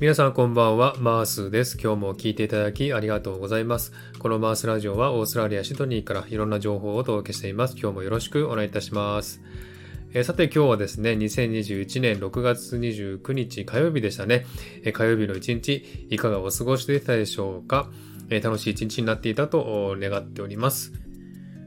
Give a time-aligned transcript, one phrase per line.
[0.00, 1.78] 皆さんこんばんは、マースです。
[1.80, 3.92] 今日も聞いていただきありがとうございます。
[4.18, 7.76] このマースラジオはオーストラリア・シドニーからいろんな情報をお届けしています。
[7.80, 9.40] 今日もよろしくお願いいたします。
[10.12, 14.46] えさて今日はですね、2021年6月29日火曜日でしたね。
[14.82, 17.88] え火曜日の一日、いかがお過ごしでしたでしょうか、
[18.30, 21.03] え楽しい一日になっていたと願っております。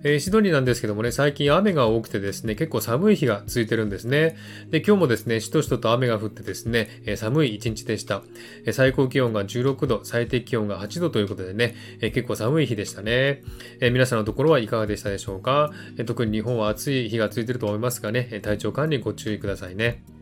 [0.03, 4.37] えーシドニーなんですけどもね、最近雨が多くてですね、結構寒い日が続いてるんですね。
[4.69, 8.23] で、今日もですね、しとしとと雨が降ってですね、えー寒い一日でした。
[8.65, 13.43] えー最高気温が16度、最低気温が8度ということでね、え結構寒い日でしたね。
[13.81, 20.16] え皆さんのところはいかがでしたでしょうか、え特に日本は暑い日が続いてると思いますがね、体調管理ご注意くださいね。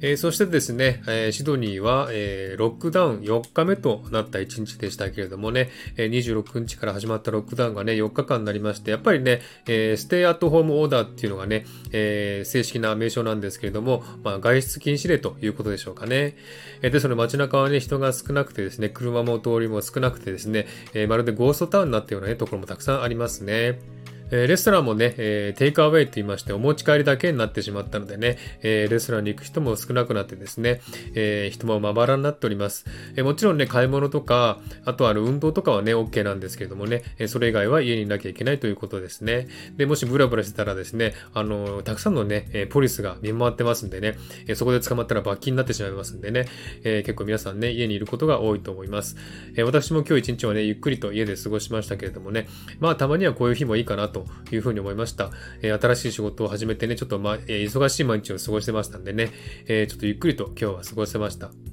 [0.00, 16.36] えーそしてですね、えーシドニーは、えーロックダウン4日目となった1日でしたけれどもね、え26日から始まったロックダウンがね、4日間になりまして、やっぱりね、えステイアットホームオーダーっていうのがね、え正式な名称なんですけれども、まあ、外出禁止令ということでしょうかね。
[16.82, 23.95] えですので街中はね、人が少なくてですね、車も通りも少なくてですね、えまるでゴーストタウンになったような、ね、ところもたくさんありますね。
[24.30, 30.80] えーレストランもね、えーテイクアウェイと言いまして、お持ち帰りだけになってしまったのでね、えーレストランに行く人も少なくなってですね、
[31.14, 32.86] え人もまばらになっております。
[33.16, 39.48] えもちろんね、買い物とか、あとあの運動とかはね、OK なんですけれどもね、えそれ以外は家にいなきゃいけないということですね。
[39.76, 44.16] で、もしブラブラしてたらですね、あのたくさんのね、えポリスが見回ってますんでね、
[44.48, 46.46] えそこで捕まったら罰金になってしまいますんでね、
[46.82, 49.16] え結構皆さんね、家にいることが多いと思います。
[49.56, 52.48] え私も今日一日はね、ゆっくりと家で過ごしましたけれどもね、
[52.80, 55.30] まあたまにはこういう日もいいかなとというふうに思いました。
[55.62, 59.30] えー新しい仕事を始めてね、ちょっとまあ、え忙しい毎日を過ごしてましたんでね、
[59.66, 61.65] えーちょっとゆっくりと今日は過ごせました。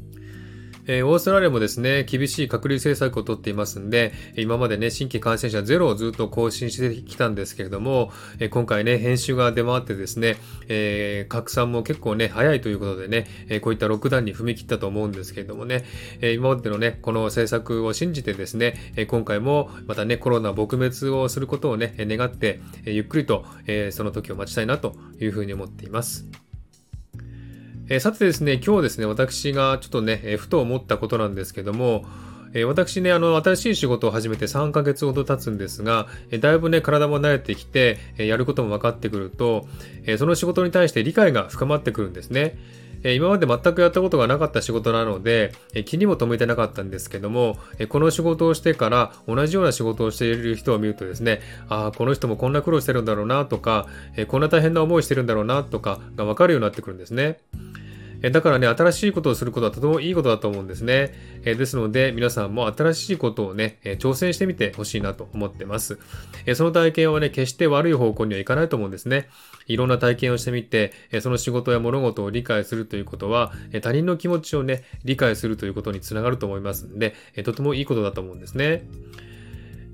[0.86, 10.35] えーオーストラリアもですね、厳しい隔離政策をとっていますんで、今までね、新規感染者ゼロをずっと更新してきたんですけれども、えー今回ね、編集が出回ってですね、
[10.68, 15.85] えー拡散も結構ね、早いということでね、えこういったロックダウンに踏み切ったと思うんですけれどもね、
[16.22, 26.43] え今までのね、この政策を信じてですね、え今回もまたね、コロナ撲滅をすることをね、願って、えゆっくりと、えその時を待ちたいなというふうに思っています。
[27.89, 32.05] えーさてですね、今日ですね、私がちょっとね、えーふと思ったことなんですけども、
[32.53, 39.67] えー私ね、あの、新しい仕事を始めて3ヶ月ほど経つんですが、えだいぶね、体も慣れてきて、えやることも分かってくると、
[40.05, 42.57] えその仕事に対して理解が深まってくるんですね。
[43.03, 57.39] え今まで全くやったことがなかった仕事なので、え気にも留めてなかったんですけども、えこの仕事をしてから同じような仕事をしている人を見るとですね、ああ、この人もこんな苦労してるんだろうなとか、えこんな大変な思いしてるんだろうなとかが分かるようになってくるんですね。
[58.23, 61.13] えだからね、新しいことをすることはとてもいいことだと思うんですね。
[61.44, 66.00] えですので、皆さんも新しいことをね、え挑戦してみてほしいなと思ってます。
[66.45, 69.28] えその体験はね、決して悪い方向にはいかないと思うんですね。
[69.67, 78.88] いろんな体験をしてみて、えその仕事や物事を理解するということは、え他人の気持ちをね、理解するということにつながると思いますんで、えとてもいいことだと思うんですね。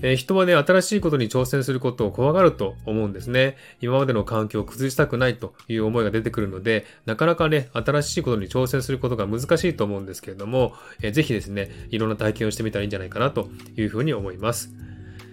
[0.02, 3.58] えー人はね、新しいことに挑戦することを怖がると思うんですね。
[3.82, 14.70] 今までの環境を崩したくないという思いが出てくるので、なかなかね、新しいことに挑戦することが難しいと思うんですけれども、えーぜひですね、いろんな体験をしてみたらいいんじゃないかなというふうに思います。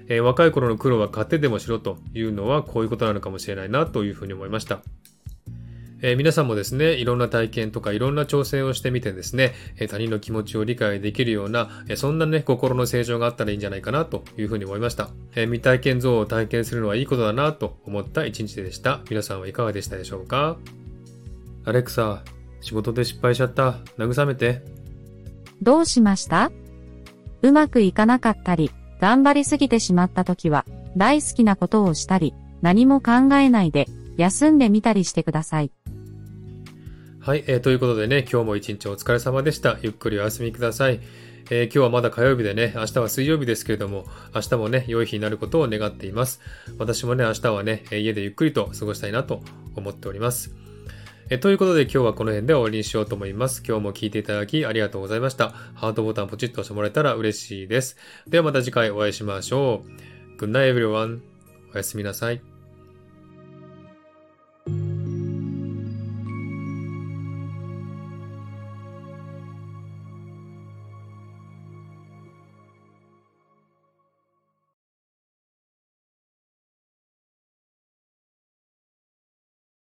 [0.08, 4.80] えー若い頃の苦労は買ってでもしろというのはこういうことなのかもしれないなというふうに思いました。
[6.02, 15.08] えー皆さんもですね、いろんな体験とかいろんな挑戦をしてみてですね、えー他人の気持ちを理解できるような、えーそんなね、心の成長があったらいいんじゃないかなというふうに思いました。
[15.34, 19.00] え未体験像を体験するのはいいことだなと思った一日でした。
[19.08, 20.58] 皆さんはいかがでしたでしょうか？
[21.64, 22.22] アレクサ、
[22.60, 23.78] 仕事で失敗しちゃった。
[23.96, 24.62] 慰めて。
[25.62, 26.52] どうしました？
[27.40, 28.70] うまくいかなかったり、
[29.00, 33.86] 頑張りすぎてしまった時は、大好きなことをしたり、何も考えないで、
[34.18, 35.70] 休んでみたりしてください。
[37.26, 39.78] はい、えーということでね、今日も一日お疲れ様でした。
[39.82, 41.00] ゆっくりお休みください。
[41.50, 46.40] えー今日はまだ火曜日でね、明日は水曜日ですけれども、明日もね、良い日になることを願っています。
[46.78, 49.42] 私もね、明日はね、家でゆっくりと過ごしたいなと
[49.74, 50.54] 思っております。
[51.28, 53.64] えーということで今日はこの辺で終わりにしようと思います。
[53.66, 55.48] 今日も聞いていただきありがとうございました。
[55.74, 57.96] ハートボタンポチッと押してもらえたら嬉しいです。
[58.28, 59.82] ではまた次回お会いしましょ
[60.38, 60.40] う。
[60.40, 61.22] Good night everyone.
[61.74, 62.40] おやすみなさい。